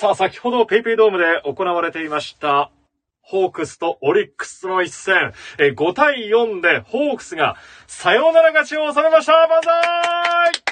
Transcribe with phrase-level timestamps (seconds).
[0.00, 2.70] さあ、先ほどペイペイドームで行われていました、
[3.20, 9.32] ホークスとオリックスの一戦、え5対4でホークスがサヨナラ勝ちを収めました。
[9.46, 10.69] 万歳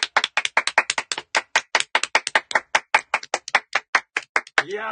[4.69, 4.83] いや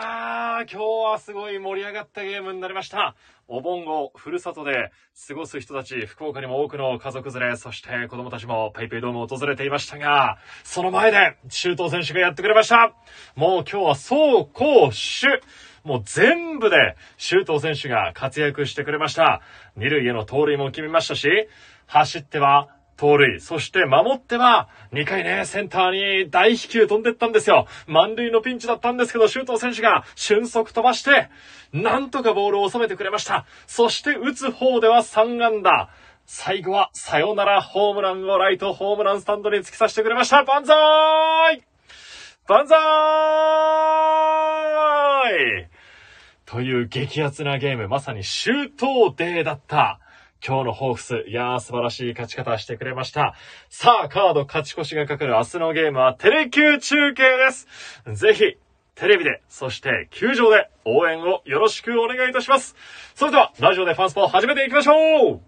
[0.63, 3.15] ー、今日はすごい盛り上がったゲームになりました。
[3.47, 4.91] お盆をふるさとで
[5.29, 12.95] 過ごす人たち、福岡にも多くの家族連れ、そして子供たちもペイペイドームを訪れていましたが、その前で周東選手がやってくれました。
[13.35, 14.15] もう今日は走
[14.55, 15.43] 攻守、
[15.85, 19.43] もう全部で周東選手が活躍してくれました。
[19.77, 21.29] 二塁への盗塁も決めましたし、
[21.85, 27.67] 走っては盗塁、そして守っては、2回ね、センターに大飛球飛んでったんですよ。
[27.87, 31.29] 満塁のピンチだったんですけど、周東選手が俊足飛ばして、
[31.73, 33.45] なんとかボールを収めてくれました。
[33.67, 35.91] そして打つ方では3安打。
[36.25, 40.43] 最後はサヨナラホームランをライトホームランスタンドに突き刺してくれました。
[40.45, 41.63] 万歳
[42.49, 42.79] 万歳
[46.47, 50.01] という激アツなゲーム、まさに周東デーだった。
[50.45, 53.35] 今日のホークス、いやー素晴らしい勝ち方してくれました。
[53.69, 57.67] さあ、カード勝ち越しがかかる明日のゲームはテレキ中継です。
[58.15, 58.59] ぜひ、
[58.95, 62.75] テレビで、そして球場で応援をよろしくお願いいたします。
[63.15, 65.41] それでは、ラジオでファンスポを始めていきましょう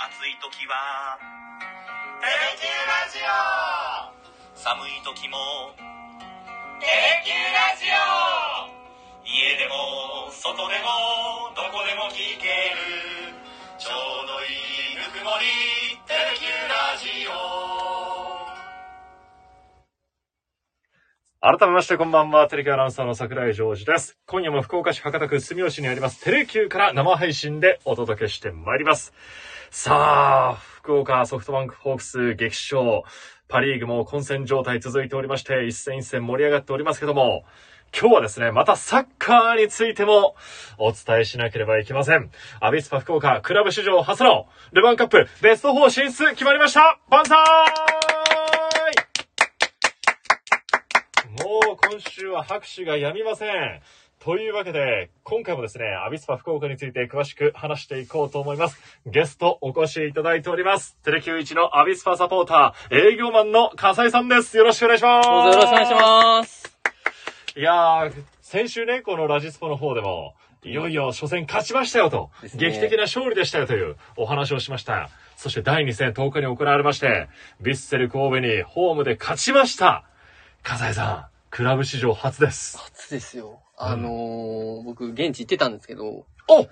[0.00, 1.18] 暑い時は
[2.22, 5.38] 「テレキラジオ」寒い時も
[6.78, 7.86] 「テレキラジ
[8.34, 8.37] オ」
[9.38, 12.82] 家でも外でもどこでも聞ける
[13.78, 15.46] ちょうどいいぬくもり
[16.10, 17.30] 「テレキューラジオ」
[21.60, 24.18] 改めましてこんばんは、テレキューアナウンサーの桜井ジョージです。
[24.26, 29.14] 今夜も福岡市博多区住吉にありますテレキューから生配信でお届けしてまいります。
[29.70, 33.04] さあ、福岡ソフトバンクホークス激勝。
[33.46, 37.44] パリーグも混戦状態続いておりまして、一戦一戦盛り上がっておりますけども、
[37.98, 40.34] 今日はですね、またサッカーについても
[40.78, 42.30] お伝えしなければいけません。
[42.60, 47.38] アビスパ福岡クラブ史上初のルヴァンカップベスト4進出決まりました万歳
[51.38, 53.80] もう今週は拍手が止みません。
[54.20, 58.78] というわけで、今回もですね、アビスパ福岡について詳しく話していこうと思います。
[59.06, 60.96] ゲストお越しいただいております。
[61.04, 64.56] テレキュー1のアビスパサポーター、営業マンの笠井さんです。
[64.56, 65.28] よろしくお願いします。
[65.28, 66.57] どうぞよろしくお願いします。
[67.58, 75.10] いやー、先週ね、このラジスポの方でも、いよいよ初戦勝ちましたよと、ね劇的な勝利でしたよというお話をしました。
[75.36, 77.28] そして第2戦10日に行われまして、
[77.60, 80.04] ヴィッセル神戸にホームで勝ちました。
[80.62, 82.78] 笠井さん、クラブ史上初です。
[82.78, 83.60] 初ですよ。
[83.76, 86.68] あのー、僕、現地行ってたんですけど、お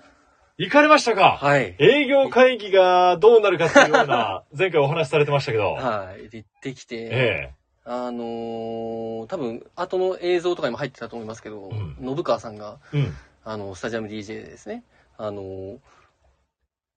[0.57, 1.75] 行かれましたかはい。
[1.79, 5.73] 営業会議がどうなるかっていうような、 前回お話しされてましたけど。
[5.73, 6.29] はい。
[6.29, 7.66] で行ってきて、ええ。
[7.89, 11.97] あのー、多分、後の映像とかにも入ってたと思いますけど、うん。
[12.15, 13.13] 信川さんが、うん。
[13.45, 14.83] あの、スタジアム DJ でですね、
[15.17, 15.79] あのー、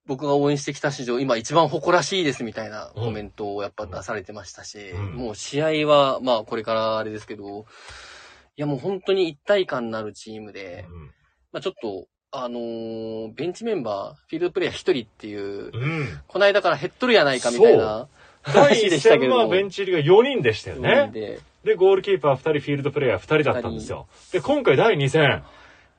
[0.07, 5.15] 僕が応援してきた史上、今一番誇らしいですみたいなコメントをやっぱ出されてましたし、うん。
[5.15, 7.67] もう試合は、まあこれからあれですけど、
[8.57, 10.87] いやもう本当に一体感のあるチームで、
[11.53, 16.21] まあちょっと、あのーベンチメンバー、フィールドプレイヤー一人っていう、うん。
[16.27, 18.09] この間から減っとるやないかみたいな
[18.45, 19.49] 第1話でしたけ戦は。
[19.49, 21.11] ベンチ入りが4人でしたよね。
[21.13, 24.07] で、で、ゴールキーパー2人、フィールドプレイヤー2人だったんですよ。
[24.33, 25.43] で、今回第2戦、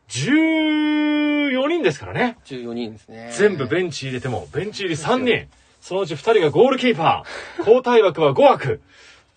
[0.09, 2.37] 14人ですからね。
[2.45, 3.31] 14人ですね。
[3.33, 5.47] 全部ベンチ入れても、ベンチ入り3人。
[5.81, 7.59] そのうち2人がゴールキーパー。
[7.59, 8.81] 交代枠は5枠。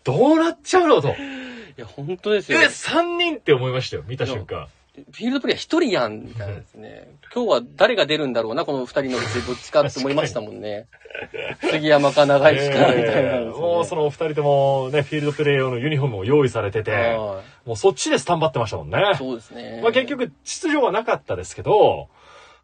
[0.02, 1.08] どうなっちゃうのと。
[1.08, 1.12] い
[1.76, 2.62] や、本当ですえ、よ。
[2.62, 4.68] 3人って思いましたよ、見た瞬間。
[4.94, 7.08] フィールドプレイヤー一人やん、みたいなですね。
[7.34, 10.86] 今日は誰が出るんだろうな、この二人のうちどっちかって思いましたもんね。
[11.62, 18.98] 杉山か長石か、みたいな、えーもうそのお二人ともね、フィールドプレイ用のユニフォームを用意されてて、はもうそっちでスタンバってましたもんね。
[19.14, 19.80] いそうですね。
[19.82, 22.08] まあ結局、出場はなかったですけど、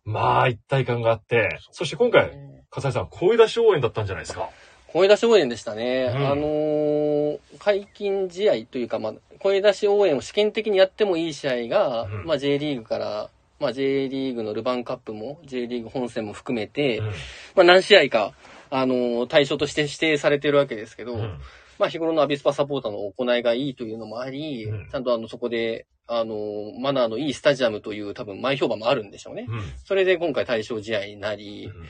[0.05, 2.31] まあ一体感があって、そして今回、
[2.71, 4.51] 笠井さん、声出し応援だったんじゃないですか。
[4.93, 6.13] 声出し応援でしたね。
[6.15, 17.13] うんあのー解禁試合というか、まあ、声出し応援を試験的にやってもいい試合が、うんまあ J リーグから、まあ J リーグのルヴァンカップも、J リーグ本戦も含めて、うんま
[17.59, 18.33] あ何試合か、
[18.71, 21.39] あのー対象として指定されてるわけですけど、うん
[21.79, 29.47] まあ日頃のアビスパサポーターの行いがいいというのもあり、うんちゃんとあのそこで、あのーマナーのいいスタジアムという多分前評判もあるんでしょうね。
[29.49, 31.85] うんそれで今回対象試合になり、うん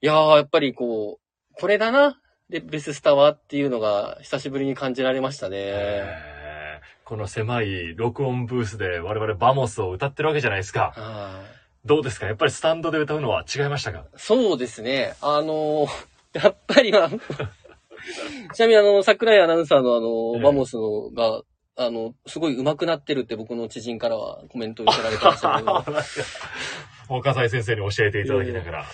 [0.00, 2.20] いやー、やっぱりこう、これだな。
[2.50, 5.56] で、ベススタはっていうのが久しぶりに感じられましたね。
[5.58, 6.38] えー
[7.04, 10.92] この狭い録音ブースで我々バモスを歌ってるわけじゃないですか。
[10.94, 11.58] はい
[11.88, 12.26] どうですか？
[12.26, 14.04] やっぱりスタンドで歌うのは違いましたか？
[14.16, 15.14] そうですね。
[15.22, 15.88] あのー
[16.34, 17.08] やっぱりは、
[18.52, 21.40] ちなみにあの、桜井アナウンサーのあの、ええバモスのが、
[21.76, 25.84] あの、すごい上手くなってるって僕の知人からはコメント寄せられてましたけど。
[27.08, 28.84] 岡西先生に教えていただきながら。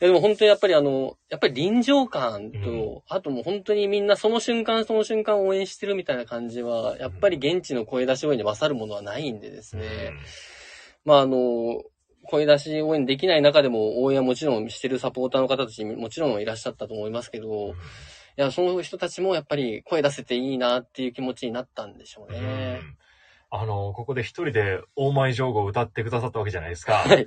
[0.00, 9.84] でも本当にやっぱりあの、やっぱり臨場感と、うん、あともう本当にみんなその瞬間その瞬間応援してるみたいな感じは、やっぱり現地の声出し応援に勝るものはないんでですね。
[9.84, 10.18] うん、
[11.04, 11.82] まああの、
[12.24, 17.74] 声出し応援できない中でも応援はもちろんしてるサポーターの方たちもちろんいらっしゃったと思いますけど、うん、い
[18.36, 22.80] や、その人たちもやっぱり声出せていいなっていう気持ちになったんでしょうね。
[23.50, 26.94] あの、ここで一人で大前情報を歌ってくださったわけじゃないですか。
[26.94, 27.26] はい。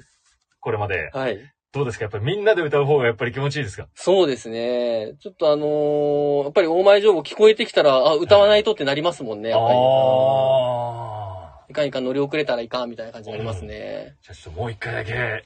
[0.60, 1.12] これまで。
[1.14, 1.54] はい。
[1.74, 2.04] どうですか？
[2.06, 3.88] やっぱりみんなで歌う方がやっぱり気持ちいいですか？
[3.96, 5.16] そうですね。
[5.20, 9.74] ちょっとあのー、やっぱり大前情報聞こえてきたら、あ、歌わないとってなりますもんね、やっぱり。
[9.76, 11.66] ああ。
[11.70, 14.16] いかんいかん乗り遅れたらいかんみたいな感じになりますね。
[14.22, 15.44] じゃあちょっともう一回だけ。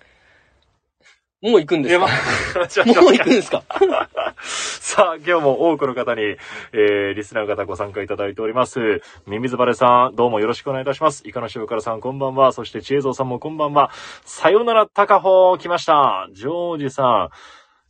[1.41, 2.05] もう行くんですか？
[3.01, 3.63] もう行くんですか？
[4.41, 9.01] さあ、今日も多くの方に、えー、リスナーの方ご参加いただいております。
[9.27, 11.27] ミミズバレさん、どうもよろしくお願いいたします。
[11.27, 12.51] イカの塩辛さん、こんばんは。
[12.53, 13.91] そして、ちえぞうさんもこんばんは。
[14.25, 16.27] さよなら、たかほ来ました。
[16.31, 17.29] ジョージさん、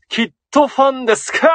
[0.09, 1.49] きっとファンですか？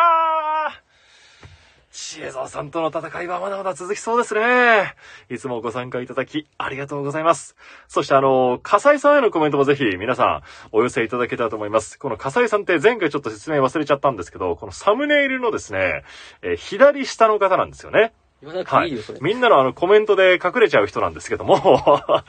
[1.93, 4.95] 知恵蔵さんとの戦いはまだまだ続きそうですね。
[5.29, 7.55] いつもご参加いただきありがとうございます。
[7.87, 10.43] そしてあの、笠井さんへのコメントもぜひ皆さん
[10.73, 11.99] お寄せいただけたらと思います。
[11.99, 16.03] この笠井さんって前回ちょっと説明忘れちゃったんですけど、このサムネイルのですね、
[16.41, 18.15] えー、左下の方なんですよね。
[18.43, 19.21] 言わなくていいよ、それ。
[19.23, 21.81] みんなのあのコメントで隠れちゃう人なんですけども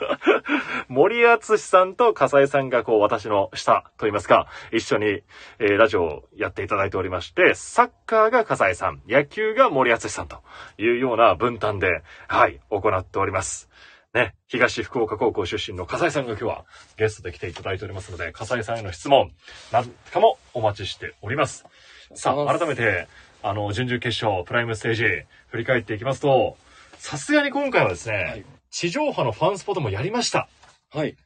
[0.88, 5.24] 森厚さんと笠井さんがこう私の下と言いますか、一緒に、
[5.60, 10.44] えー、ラジオをやっていただいておりまして、サッカーが笠井さん、野球が森厚さんと
[10.78, 13.70] いうような分担で、はい、行っております。
[14.14, 16.66] ね、東福岡高校出身の笠井さんが今日は
[16.98, 19.32] ゲストで来ていただいておりますので、笠井さんへの質問、
[19.72, 21.66] なんかもお待ちしております。
[22.14, 23.08] さあ、改めて、
[23.44, 25.04] あの、準々決勝、プライムステージ、
[25.48, 26.58] 振り返っていきますと、
[26.98, 30.48] さすがに今回はですね、はい、地上波のファンスポットもやりました。
[30.90, 31.18] はい。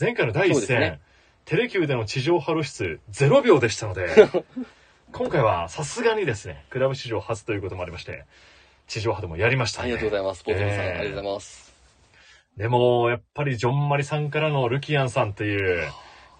[0.00, 1.00] 前回の第一戦、ね、
[1.44, 4.08] テレキューでの地上波露出0秒でしたので、
[5.12, 8.24] 今回はさすがにですね、クラブ史上初ということもありまして、
[8.86, 10.44] 地上波でもやりました、ね、ありがとうございます。
[10.44, 11.74] ポートさん、えー、ありがとうございます。
[12.56, 15.88] でも、やっぱりジョンマリさんからのルキアンさんという、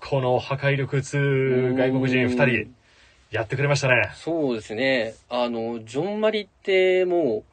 [0.01, 2.75] この破壊力2外国人2人、
[3.31, 4.11] やってくれましたね。
[4.15, 5.15] そうですね。
[5.29, 7.45] あの、ジョンマリっても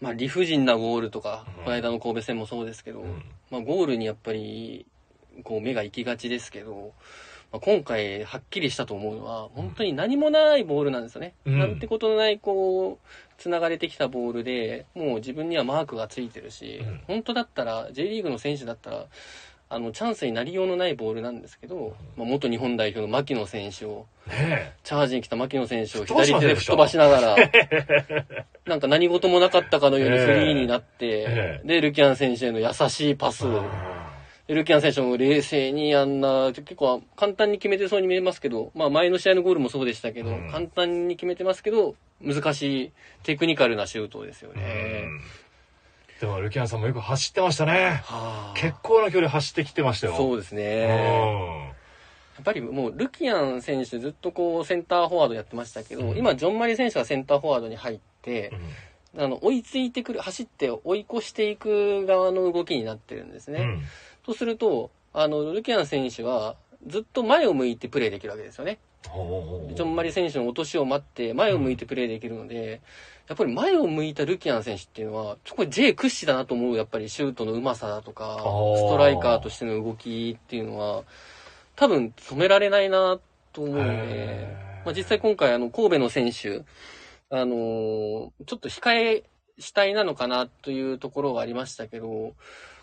[0.00, 4.86] う、まあ理不尽なゴールとか、うん、この間の神戸戦もそうですけど、うん、まあゴールにやっぱり、
[5.44, 6.92] こう目が行きがちですけど、
[7.52, 11.34] まあ、今回はっきりしたと思うのは、本当に何もないボールなんですよね。
[11.44, 19.06] うん、なんてことのない、こう、繋がれてきたボールで、もう自分にはマークがついてるし、本当だったら、J リーグの選手だったら、
[19.72, 27.36] あの、チャンスになりようのないボールなんですけど、まあ、元日本代表の牧野選手を、ね、チャージに来た牧野選手を左手で吹っ飛ばしながら、
[28.66, 33.44] なんか何事もなかったかのようにフリーになって、で、ルキャン選手への優しいパス、
[34.48, 44.62] ルキャン選手も冷静にあんな、結構簡単に決めてそうに見えますけど、まあ前の試合のゴールもそうでしたけど、うん、簡単に決めてますけど、難しいテクニカルなシュートですよね。
[45.04, 45.20] うん
[46.20, 48.02] でも、ルキアンさんもよく走ってましたね。
[48.54, 50.16] 結構な距離走ってきてましたよ。
[50.16, 50.86] そうですね。
[52.36, 58.52] やっぱりもう、ルキアン選手ずっとこう、センターフォワードやってましたけど、うん、今、ジョン・マリ選手がセンターフォワードに入って、
[59.14, 63.60] うん、あの、追いついてくる、走って追い越していく側の動きになってるんですね。
[63.60, 63.82] うん、
[64.22, 68.78] とすると、あの、ルキアン選手は、ずっと前を向いてプレーできるわけですよね。
[69.02, 72.80] ジョン・マリ選手の落としを待って前を向いてプレーできるので、
[73.28, 81.04] やっぱり前を向いたルキアン選手っていうのは、そこ J 屈指だなと思う、やっぱりシュートのうまさだとか、ストライカーとしての動きっていうのは、
[81.76, 83.18] 多分止められないな
[83.52, 84.48] と思うので、
[84.84, 86.64] まあ、実際今回あの神戸の選手、
[87.30, 89.24] あのー、ちょっと控え
[89.58, 92.34] 主体なのかなというところがありましたけど、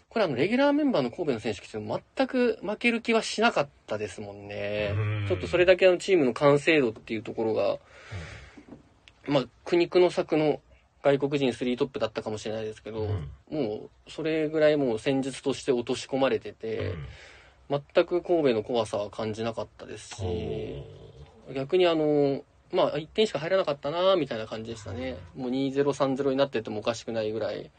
[0.10, 4.94] これあの、レギュラーメンバーの神戸の選手来ても全く負ける気はしなかったですもんね。
[5.28, 7.78] ちょっとそれだけのチームの完成度っていうところが、
[9.28, 10.62] まあ、苦肉の策の
[11.04, 16.96] 外国人3トップだったかもしれないですけど、うん、もう、それぐらいもう戦術として落とし込まれてて、
[17.70, 20.84] うん、全く神戸の怖さは感じなかったですし、
[21.54, 25.18] 逆にあの、まあ、1点しか入らなかったなみたいな感じでしたね。
[25.36, 27.70] もう2-0、3-0になっててもおかしくないぐらい。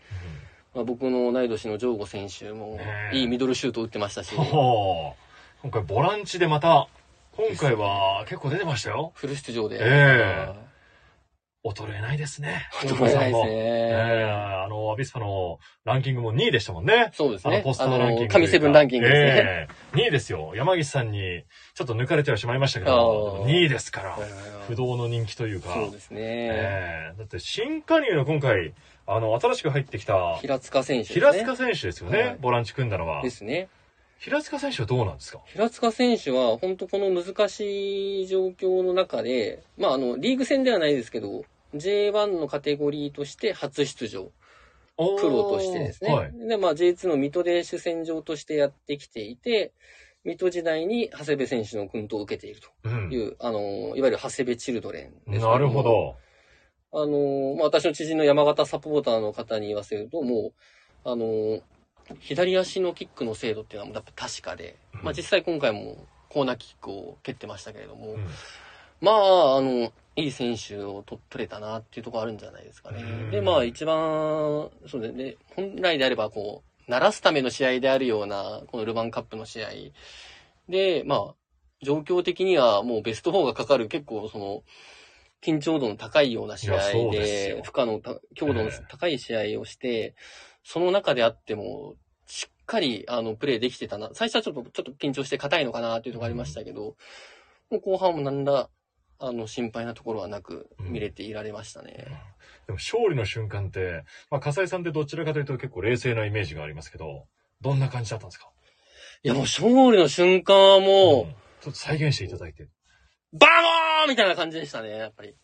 [0.78, 2.78] まあ、僕の同い年のジョーゴ選手も、
[3.12, 4.32] いいミドルシュート打ってましたし。
[4.36, 5.14] 今
[5.72, 6.86] 回ボランチでまた、
[7.32, 9.10] 今回は結構出てましたよ。
[9.16, 9.74] フル出場で。
[9.74, 10.67] ええー
[11.64, 12.68] 衰えないですね。
[12.72, 13.48] 衰えないですね。
[13.48, 17.10] えー、あの、の、アビスパのランキングも2位でしたもんね。
[17.12, 17.56] そうですね。
[17.56, 18.32] あのポストランキング。
[18.32, 19.28] 神セブンランキングですね。
[19.28, 20.52] ええ2位ですよ。
[20.54, 24.16] 山岸さんにちょっと抜かれてはしまいましたけど、あー2位ですから。
[24.16, 25.72] うん不動の人気というか。
[25.72, 26.20] そうですね。
[26.20, 28.74] ええだって新加入の今回、
[29.06, 31.32] あの、新しく入ってきた、平塚選手ですね。
[31.32, 32.18] 平塚選手ですよね。
[32.18, 33.30] はいボランチ組んだのはで。
[33.30, 33.68] すね。
[34.18, 35.40] 平塚選手はどうなんですか？
[35.46, 41.44] 平塚選手は、本当この難しい状況の中で、まあ、あの、リーグ戦ではないですけど、
[41.74, 44.30] J1 のカテゴリーとして初出場。
[44.96, 46.12] プロとしてですね。
[46.12, 46.32] はい。
[46.48, 49.72] で、まあ J2 の水戸で主戦場としてやってきていて、
[50.24, 53.60] 水戸時代に長谷部選手の薫陶を受けているとうんいう、あの、
[53.94, 55.84] いわゆる長谷部チルドレンですなるほ。
[55.84, 56.16] ど。
[56.92, 60.52] あの、まあ私の知人の山形サポーターの方に言わせると、も
[61.04, 61.60] う、あの、
[62.20, 65.00] 左足のキックの精度っていうのはやっぱ確かで、うん。
[65.04, 68.26] まあ実際今回もコーナーキックを蹴ってましたけれども、うん。
[69.00, 73.02] まあ、あの、いい選手を取取れたなっていうところあるんじゃないですかね。
[73.02, 73.30] うん。
[73.30, 79.68] で、まあ一番、そうですね、本来であればこう、鳴らすための試合であるような、このルヴァンカップの試合。
[80.68, 81.34] で、まあ、
[81.82, 84.62] 状況的にはもうベスト4がかかる結構その、
[85.40, 90.16] 緊張度の高いような試合でで、負荷のた強度の高い試合をして、
[90.70, 91.94] その中であっても、
[92.26, 94.10] しっかり、あの、プレーできてたな。
[94.12, 96.94] 最初はちょっと、ちょっと緊張して硬いのかなっていうところありましたけど、
[97.70, 98.68] もう後半もなんだ、
[99.18, 102.06] あの、心配なところはなく、うん見れていられましたね。
[102.66, 107.24] でも勝利の瞬間って、まあ、笠井さんってどちらかというと結構冷静なイメージがありますけど、
[107.62, 108.50] どんな感じだったんですか？
[109.22, 112.68] いや、もう勝利の瞬間はもう、んちょっと再現していただいて。
[113.32, 115.34] バモーみたいな感じでしたね、やっぱり。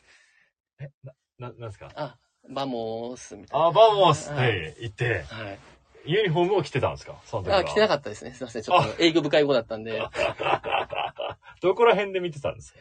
[1.39, 1.91] な、なんですか？
[1.97, 2.19] あ、
[2.51, 3.67] バモースみたいな。
[3.67, 5.59] あ、バモスっはいて言って、はい。
[6.07, 7.15] ユニフォームを着てたんですか？
[7.25, 7.59] その時は。
[7.59, 8.33] あ、着てなかったですね。
[8.35, 8.63] すいません。
[8.63, 10.03] ちょっと営業深い語だったんで。
[11.63, 12.79] どこら辺で見てたんですか？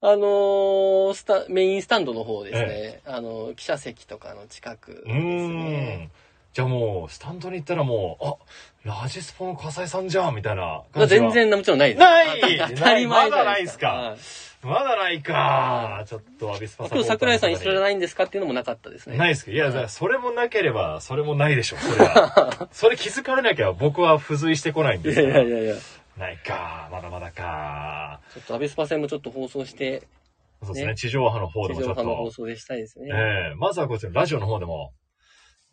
[0.00, 3.00] あのー、スタ、メインスタンドの方ですね。
[3.06, 5.96] あの、記者席とかの近くですね。
[6.06, 6.10] ん。
[6.52, 8.18] じゃあもう、スタンドに行ったらも
[8.84, 11.48] う、あ、ラジスポの笠井さんじゃんみたいなまあ感じは全。
[11.48, 12.00] 然もちろんないです。
[12.00, 14.18] ないあ 当たり前じゃまだないっすかはい
[14.64, 16.04] まだないか。
[16.06, 19.16] ちょっとアビスパ今日桜井さん一緒じゃないんですかっていうのもなかったですね。
[19.16, 22.68] ないですかいや、はいそれもなければ、それもないでしょ、それは。
[22.72, 25.74] それ気づかれなきゃ僕は付随してこないんいですいやいやいや。
[26.16, 26.88] ないか。
[26.92, 28.20] まだまだか。
[28.32, 30.02] ちょっとアビスパ戦もちょっと放送して、
[30.62, 30.92] そうですね。
[30.92, 32.02] ね地上波の方で地もちょっと。
[32.02, 33.10] 上波の放送でしたいですね。
[33.12, 34.92] ええまずはこちら、ラジオの方でも、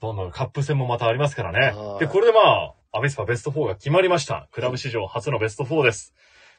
[0.02, 1.98] どんどんカップ戦もまたありますからねは。
[1.98, 4.50] いで、これでまあ、アビスパベスト4が決まりました。
[4.52, 6.14] クラブ史上初のベスト4です。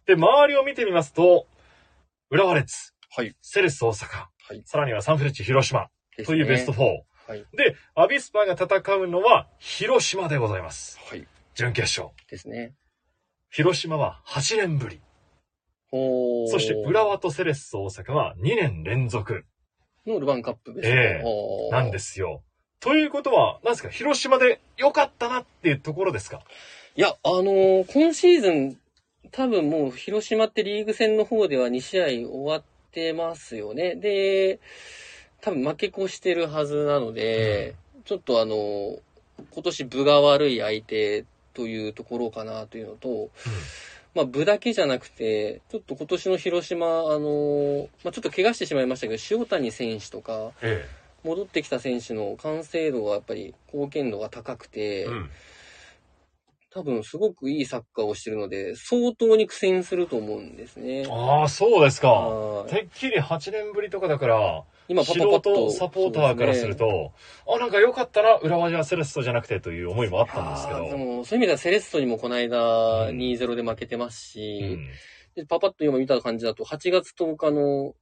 [0.06, 1.46] で、周りを見てみますと、
[2.32, 3.36] 浦和レッズ、はい。
[3.42, 4.62] セレッソ大阪、はい。
[4.64, 5.90] さらにはサンフレッチェ広島
[6.24, 6.80] というベスト4。
[7.28, 7.44] はい。
[7.54, 10.98] で、アビスパが戦うのは広島でございます。
[11.10, 11.26] はい。
[11.54, 12.08] 準決勝。
[12.30, 12.72] ですね。
[13.50, 15.02] 広島は8年ぶり。
[15.90, 19.44] そして浦和とセレッソ大阪は2年連続
[20.06, 22.42] のルヴァンカップですええおーなんですよ。
[22.80, 26.40] ということは、なんですか、広島で良かったなっていうところですか？
[26.96, 28.78] いや、あのー今シーズン、
[29.30, 33.94] 多分もう広島ってリーグ戦の方では2試合終わってますよね。
[33.94, 34.58] で、
[35.40, 37.74] 多分負け越してるはずなので、
[38.04, 38.98] ちょっとあのー
[39.50, 41.24] 今年分が悪い相手
[41.54, 43.30] というところかなというのと、
[44.14, 50.86] まあ部だけじゃなくて、ちょっと今年の広島、あのーまあちょっと怪我してしまいましたけど、塩谷選手とか、え
[51.24, 55.04] 戻ってきた選手の完成度がやっぱり貢献度が高くて、え。
[55.04, 55.30] うん。
[56.74, 61.06] 多分すごくいいサッカーをしてるので、相当に苦戦すると思うんですね。
[61.10, 62.10] ああ、そうですか。
[62.10, 65.54] はいてっきり8年ぶりとかだから、今素パパパッと。
[65.68, 67.12] 人サポーターからすると、
[67.46, 70.88] あ、なんか良かったな、浦和じゃセレッソじゃなくてという思いもあったんですけど。
[70.88, 74.88] でも、そういう意味ではセレッソにもこの間うん2-0で負けてますうし、ん
[75.34, 77.94] でパパッと今見た感じだと、8月10日の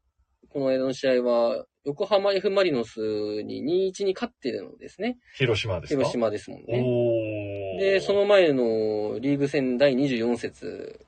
[0.48, 3.00] この間の試合は、横浜 F・ マリノス
[3.42, 5.18] に2-1に勝ってるのですね。
[5.36, 5.98] 広島ですか？
[6.00, 7.78] 広島ですもんね。
[7.78, 11.06] で、その前のリーグ戦第24節、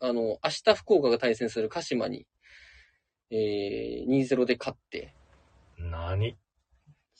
[0.00, 2.26] あの、明日福岡が対戦する鹿島に、
[3.30, 5.12] えー、2-0で勝って、
[5.78, 6.36] 何？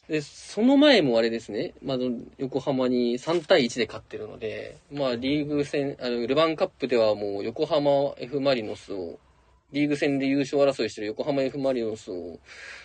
[0.09, 1.99] で、その前もあれですね、まあ、
[2.39, 9.19] 横浜に3対1で勝ってるので、まあ、リーグ戦、あの、ルヴァンカップではもう横浜 F・ マリノスを、
[9.75, 12.39] リーグ戦で優勝争いしてる横浜 F・ マリノスを、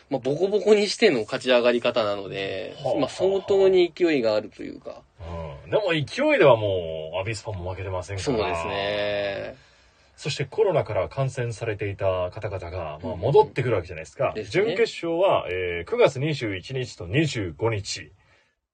[0.09, 5.03] まあ、ボコボコにしての勝ち上がり方なのではあ、まあ、相当に勢いがあるというか、
[5.65, 5.69] うん。
[5.69, 8.25] でも勢いではもう、アビスパも負けてませんから。
[8.25, 8.65] そうです。
[8.65, 9.55] ね。
[10.17, 14.33] そしてコロナから感染されていた方々が、まあ、うん戻ってくるわけじゃないですか。
[14.33, 18.11] ですね準決勝は、えー9月21日と25日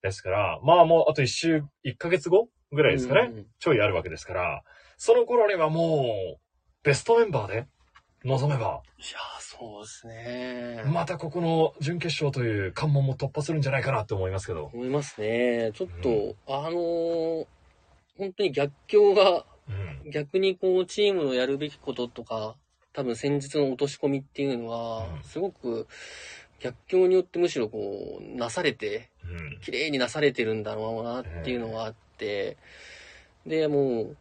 [0.02, 3.28] ですから、まあもうあと1週、1ヶ月後ぐらいですかね。
[3.30, 4.62] うんうんちょいあるわけですから、
[4.96, 6.40] その頃にはもう、
[6.82, 7.66] ベストメンバーで
[8.26, 10.82] 望めば、いやーそうですね。
[10.92, 14.70] またここの準決勝という関門も突破するんじゃないかなって思いますけど。
[14.74, 15.70] 思いますね。
[15.74, 17.46] ちょっと、うあのー
[18.18, 20.10] 本当に逆境が、うん。
[20.10, 22.56] 逆にこう、チームのやるべきこととか、
[22.92, 25.86] 多分先日の落とし込みっていうのはうん、すごく
[26.60, 29.60] 逆境によってむしろこう、なされて、うん。
[29.60, 32.56] 綺麗になされてるんだろうなっていうのがあって、
[33.46, 34.16] で、もう、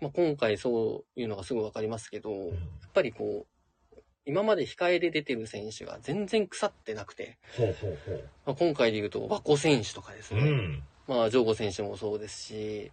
[0.00, 8.28] まあ、今回そういうのがすぐわかりますけど、やっぱりこう、今まで控えで出てる選手が全然腐ってなくて、ほうほうほう。
[8.46, 10.40] まあ、今回で言うと、和子選手とかですね。
[10.42, 10.82] うん。
[11.06, 12.92] まあ、ジョーゴ選手もそうですし、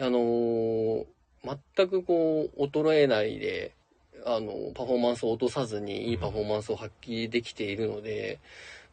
[0.00, 1.06] あのー
[1.74, 3.72] 全くこう、衰えないで、
[4.24, 8.40] あの、パフォーマンスを落とさずにいいパフォーマンスを発揮できているので、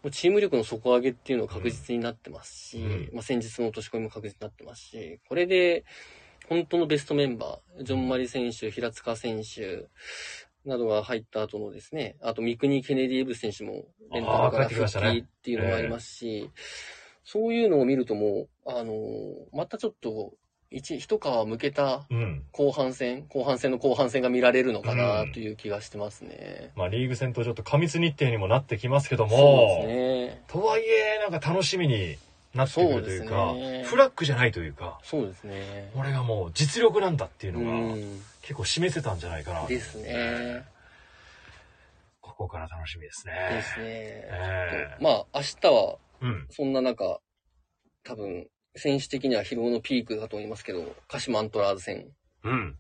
[0.03, 5.85] もうチーム力の底上げっていうのが確実になってますし、うんまあ、先日の落とし込みも確実になってますし、これで、
[6.49, 9.87] 本当のベストメンバー、ジョンマリ選手、平塚選手、
[10.65, 16.49] などが入った後のですね、あと三国ケネディ・エブス選手もレンタルから復帰っていうのもありますし、
[17.25, 20.33] そういうのを見るともう、あのーまたちょっと、
[20.71, 22.43] 一、一皮向けたうん。
[22.51, 26.71] 後半戦、後半戦の後半戦が見られるのかなという気がしてますね。
[26.75, 30.43] まあ、リーグ戦とちょっと過密日程にもなってきますけども、そうですね。
[30.47, 32.17] とはいえ、なんか楽しみに
[32.53, 35.89] なってくるというか、ねフラッグじゃないというか、そうですね。
[35.95, 38.21] これがもう実力なんだっていううのがん。
[38.41, 39.65] 結構示せたんじゃないかな。
[39.67, 40.63] ですね。
[42.21, 43.33] ここから楽しみですね。
[43.51, 43.85] ですね。
[43.85, 46.47] ええまあ、明日は、うん。
[46.49, 47.19] そんな中、
[48.03, 52.07] 多分、選手的には疲労のピークだと思いますけど、鹿島アントラーズ戦。
[52.43, 52.75] うん。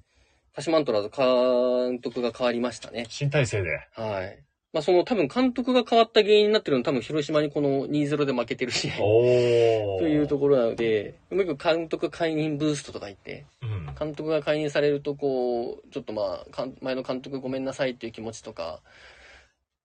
[0.55, 3.05] 鹿島アントラーズ監督が変わりましたね。
[3.09, 3.69] 新体制で。
[3.93, 4.43] はい。
[4.73, 8.97] まあ、その多分監督が変わった原因になってるのは多分広島にこの2-0で負けてる試合。
[10.01, 13.95] というところなので、うまく監督解任ブーストとか言って、うん。
[13.97, 18.81] 監督が解任されるとこう、ちょっとまあ、前の監督ごめんなさいっていう気持ちとか、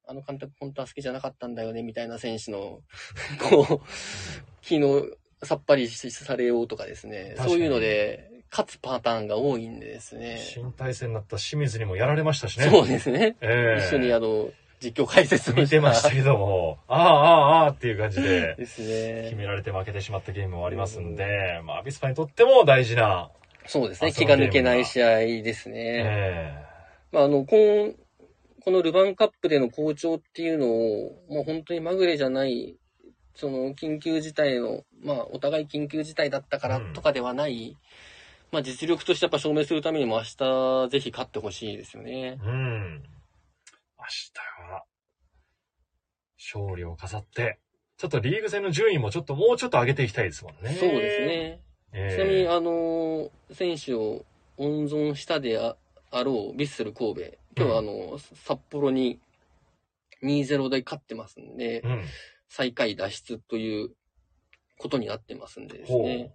[0.07, 2.81] あの監督本当は好きじゃなかったんだよねみたいな選手の、
[3.51, 3.87] こう、
[4.63, 5.05] 気の
[5.43, 10.39] さっぱりされようとかですね、そういうので、勝つパターンが多いんでですね。
[10.39, 12.71] 新体制になった清水にもやられましたしね。
[12.71, 13.37] そうですね。
[13.43, 14.49] ええ一緒にあの、
[14.81, 19.47] 実況解説を見てましたけども、ああ、ああ、ああっていう感じで、です決めね。
[19.47, 23.31] られて負けてしまったゲームもありますんで、まあ、アビスパにとっても大事な、
[23.67, 24.13] そうですね。
[24.13, 26.03] 気が抜けない試合ですね。
[26.07, 26.65] え
[27.13, 27.93] まあ、あの、この、
[28.65, 32.77] このルヴァンカップでの好調っていうのを、もう本当にまぐれじゃない、
[33.35, 37.77] その緊急事態の、まあ、お互い緊急事態だったからうんとかではない、
[38.51, 42.39] まあ、実力としてやっぱ証明するためにも明日ぜひ勝ってほしいですよねえ。
[42.45, 43.03] うん。
[44.09, 44.85] 明日は、
[46.39, 47.59] 勝利を飾って、
[47.99, 50.71] ちょっとリーグ戦の順位もちょっともうちょっと上げていきたいですもんね。
[50.75, 51.21] そうです。
[51.27, 51.63] ね。
[51.93, 54.25] ええちなみに、あの、選手を
[54.57, 55.77] 温存したであ
[56.11, 57.21] あろう、ヴィッセル神戸。
[57.57, 59.21] 今日はあの、札幌に
[60.23, 62.05] 2-0で勝ってますんで、うん。
[62.49, 63.91] 最下位脱出という
[64.79, 66.35] ことになってますんでですね。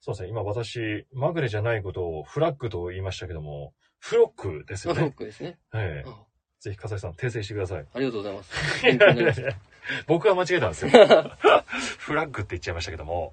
[0.00, 0.28] そうですね。
[0.28, 5.14] 今私、まぐれじゃないことをフラッグと言いましたけども、フロックですよフロッね。
[5.16, 5.58] クですね。
[5.74, 6.24] ええあ
[6.60, 7.86] ぜひ、笠井さん、訂正してください。
[7.94, 8.86] ありがとうございます。
[8.86, 9.42] い や勉強になりまし
[10.06, 10.90] 僕は間違えたんですよ。
[11.98, 13.32] フラッグって言っちゃいましたけども。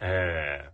[0.00, 0.64] え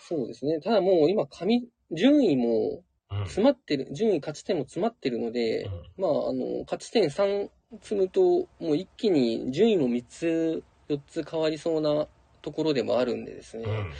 [0.00, 0.60] そうですね。
[0.60, 8.20] ただもう今、紙、順位もえうん詰まってる、順位勝ち点も詰まってるので、まあ、あの、勝ち点3積むと、
[8.60, 12.06] もう一気に順位も3つ、4つ変わりそうな
[12.42, 13.64] ところでもあるんでですね。
[13.64, 13.92] うん。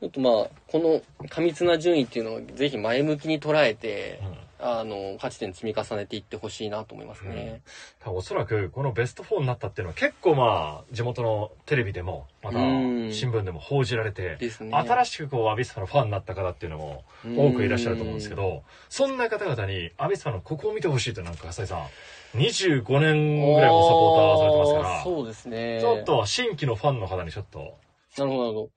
[0.00, 7.62] ちょっとまあ、この過密な順位っていうのをぜひ前向きに捉えて、うんあの、勝ち点積み重ねていってほしいなと思いますね。
[8.00, 14.70] 多分おそらくこのベスト4になったっていうのは結構まあ地元のテレビでもまたうん新聞でも報じられてね。
[14.70, 17.04] 新しくこうアビスパのファンになった方っていうのも
[17.36, 25.78] 多くいらっしゃると思うんですけどそんな方々にアビスパのここを見てほしいってなんか浅井さん25年ぐらいもサポーターされてますからそうですね。
[25.80, 27.78] ちょっと新規のファンの方にちょっと
[28.18, 28.70] なるほど、なるほど。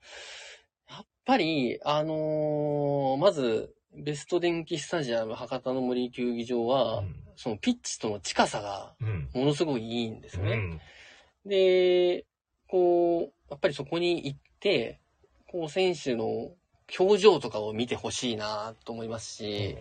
[0.90, 7.16] やっぱり、あのーまず、ベスト電気スタジアム博多の森球技場は、うん。
[7.36, 9.30] そのピッチとの近さがうん。
[9.34, 10.52] ものすごいいいんですね。
[10.52, 10.82] うん。
[11.46, 12.26] で、
[12.68, 15.00] こう、やっぱりそこに行って、
[15.48, 16.52] こう、選手の
[17.00, 19.78] 表情とかを見てほしいなと思いますし、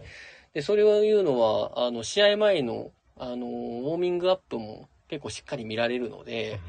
[0.53, 6.61] で、それを言うのは、あの、試合前の、あの、ウォーミングアップも結構しっかり見られるので、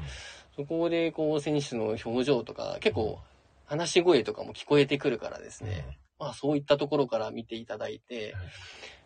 [0.54, 3.18] そこで、こう、選手の表情とか、結構、
[3.64, 5.98] 話し声とかも聞こえてくるからですね。
[6.22, 8.44] まあ、そういったところから見ていただいてはい、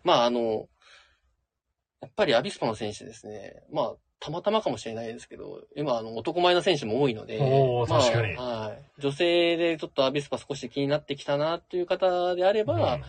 [0.05, 0.69] まあ、あの、
[2.03, 3.63] やっぱりアビスパの選手ですね。
[3.73, 7.39] まあ、たまたまかもしれないですけど、今、あの、男前の選手も多いので、
[7.89, 9.01] まあ確かにはい。
[9.01, 13.05] 女性でちょっとアビスパ少し気になってきたなっていう方であれば、うん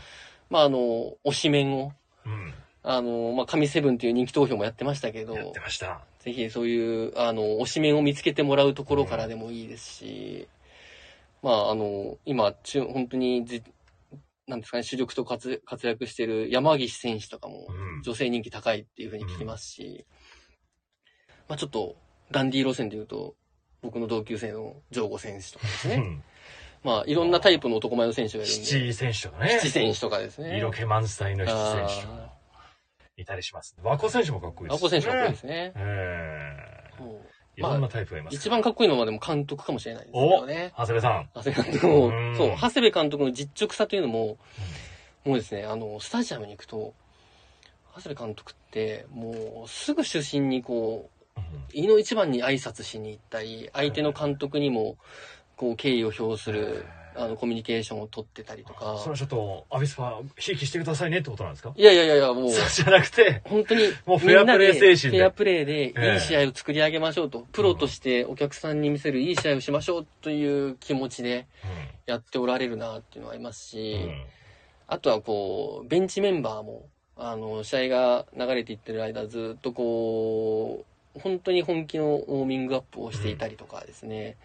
[0.50, 1.92] まあ、あの、推しメンを、
[2.26, 2.54] うん
[2.90, 6.00] あの、まあ、神セブンという人気投票もやってましたけど、やってました。
[6.20, 10.48] ぜひそういう、あの、推しメンを見つけてもらうところからでもいいですし、
[11.44, 13.62] まあ、あの、今、中本当にじ、
[14.48, 20.06] なんですかね、主力と活活躍してる山岸選手とかもうん女性人気高いっていうふうに聞きますし、
[21.50, 21.98] まあちょっと、
[22.32, 23.36] ダンディー路線で言うと、
[23.82, 25.96] 僕の同級生のジョーゴ選手とかですね。
[25.96, 26.24] うん。
[26.84, 28.64] まあ、いろんなタイプの男前の選手がいるんで。
[28.66, 29.60] 七選手とかね。
[29.62, 30.58] 七選手とかですね。
[30.58, 32.38] 色気満載の七選手とか
[33.18, 33.76] いたりします。
[33.82, 35.74] 和子選手もかっこいいです、アポ選手かっこいいですね。
[35.76, 38.36] ええもういろんなタイプがいます。
[38.36, 40.74] 一番かっこいいのはでも監督かもしれないですよね。
[40.78, 41.30] 長谷部さん。
[41.34, 44.38] 長谷部監督もうん、そう、長谷部監督の実直さというのも、
[45.26, 46.94] もうですね、あの、スタジアムに行くと、
[47.96, 51.44] 長谷部監督って、もう、すぐ主審にこう、うん
[51.74, 54.98] 胃の一番に挨拶しに行ったり、相手の監督にも、
[55.56, 56.86] こう、敬意を表する、
[57.20, 58.98] あの、コミュニケーションを取ってたりとか。
[59.00, 59.12] それ。
[59.12, 61.74] はちょっと、アビスパ、ひいきしてくださいねってことなんですか？
[61.76, 65.18] いやいやいやもう、そうじゃなくて、本当に、もうフェアプレー精神で。
[65.18, 71.48] フェアプレーで、ええいい試合を作り上げましょうと、プロとしてお客さんに見せるいい試合をしましょうという気持ちで
[72.06, 73.84] やっておられるなっていうのがありますうん。
[73.84, 74.10] し、
[74.88, 76.86] あとはこう、ベンチメンバーも、
[77.18, 84.38] あの、試合が流れていってる間、ずっとこう、本当に本気のウォーミングアップをしていたりとかですね、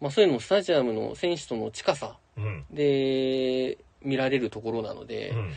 [0.00, 2.16] まあそういうのもスタジアムの選手との近さ。
[2.70, 5.52] で見られるところなので、うん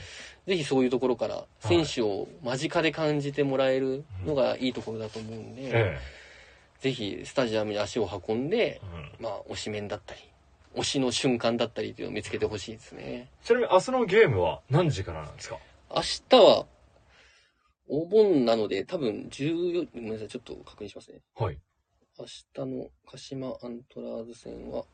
[0.45, 5.97] ぜひそういうところから選手を間近で感じてもらえるのがいいところだと思うんで、え
[6.81, 8.81] ぜひスタジアムに足を運んでえ、
[9.19, 10.19] うんまあ、推し面だったり、
[10.75, 13.29] 推しの瞬間だったりというのを見つけてほしいですね。
[13.45, 15.57] ちなみに明日のゲームは何時からなんですか？
[15.95, 16.65] 明日は、
[17.87, 21.19] お盆なので、多分14、ごめんなさい、ちょっと確認しますね。
[21.37, 21.57] はい。
[22.19, 24.85] 明日の鹿島アントラーズ戦は、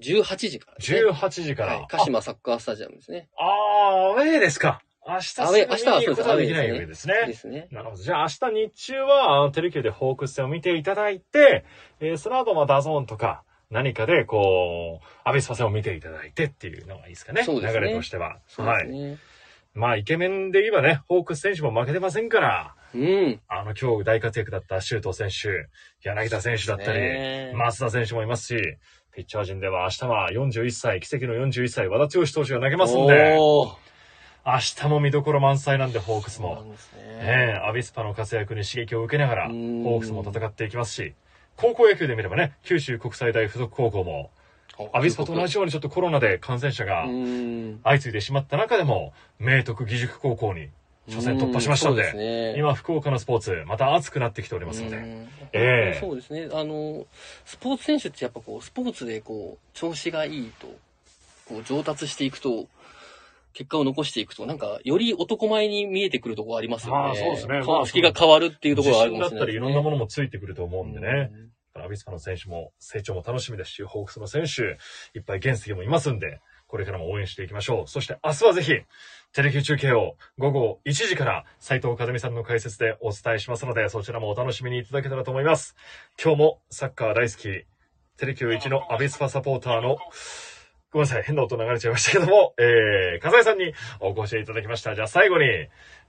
[0.00, 1.00] 18時からですね。
[1.04, 1.76] 18時から。
[1.76, 3.28] はい、鹿島サッカースタジアムですね。
[3.36, 4.80] ああー、アウェーですか。
[5.06, 7.14] 明日すぐ見に行くことはできないわけですね。
[7.26, 7.68] ですね。
[7.70, 8.02] なるほど。
[8.02, 11.64] じゃあ明日日中は、あの、テレキューでホークス戦を見ていただいて、
[12.00, 17.44] えーその後、まあ、 DAZN とか、何かで、こう、アビスパ戦を見ていただいてっていうのがいいですかね。
[17.44, 18.38] そうですね流れとしては。
[18.46, 18.86] そうではい。
[18.86, 19.18] すね。
[19.74, 23.40] まあ、イケメンで言えばね、ホークス選手も負けてませんから、うん。
[23.48, 25.68] あの、今日大活躍だった周東選手、
[26.02, 28.78] 柳田選手だったり、ね松田選手もいますし、
[29.14, 33.76] ピッチャー陣では明日は41歳、奇跡の41歳、和田剛投手が投げますんで、明
[34.44, 36.64] 日も見どころ満載なんで、ホークスも。
[36.96, 37.18] ね。
[37.18, 41.14] ねえ、アビスパの活躍に刺激を受けながら、ホうんークスも戦っていきますし、
[41.56, 44.30] 高校野球で見ればね、九州国際大附属高校も、
[44.92, 47.80] アビスパと同じようにちょっとコロナで感染者がうん。
[47.84, 50.68] 相次いでしまった中でも、明徳義塾高校に
[51.08, 52.58] 初戦突破しましたんで、ですね。
[52.58, 56.48] 今福岡のスポーツ、また熱くなってきておりますので、うんええそうですね。
[56.52, 57.06] あの、
[57.46, 60.66] スポーツ選手ってやっぱこう、スポーツでこう、調子がいいと、
[61.48, 62.66] こう、上達していくと、
[63.54, 66.98] 結果を残していくと、なんか、より男前に見えてくるところありますよね。
[66.98, 71.30] ああそうですね顔つきが変わるっていうところがあるか自信だったりいろんなもののもついてくると思うんでね、
[71.74, 74.78] アビスパの選手も成長も楽しみですし、ホークスの選手、
[75.18, 77.88] いっぱい原石もいますんで、これからも応援していきましょう。
[77.88, 78.72] そして明日はぜひ、
[79.32, 85.76] テレビ中継を午後1時から斉藤和美さんの解説でお伝えしますので、そちらもお楽しみにいただけたらと思います。
[86.22, 87.42] 今日もサッカー大好き、
[88.18, 89.96] テレキュー1のアビスパサポーターの、
[90.90, 94.94] ごめんなさい、変な音流れちゃいましたけども、えー、笠井さんにお越しいただきました。
[94.94, 95.46] じゃあ最後に、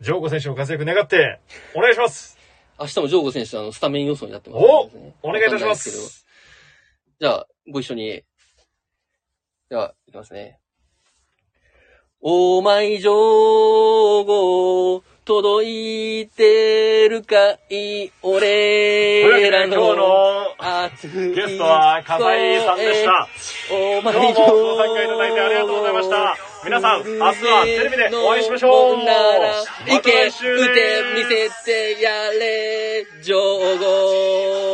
[0.01, 1.39] ジョーゴ選手の活躍願って、
[1.75, 2.38] お願いします。
[2.79, 4.63] 明日もジョーゴ選手、あの、スタメン予想になってます
[4.95, 6.25] ね、お願いいたしますけどす。
[7.19, 8.23] じゃあ、ご一緒に。
[9.69, 10.59] では、いきますね。
[12.21, 18.09] お前ジョーゴ、届いてるかい？
[18.23, 23.27] 俺らの今日の熱いゲストは笠井さんでした。
[23.71, 26.48] お前どうもご参加いただいてありがとうございました。
[26.63, 28.97] 皆さん、明日はテレビでお会いしましょう。
[28.99, 30.71] いけ、来週ね腕
[31.15, 34.68] 見せてやれ、ジョーゴ。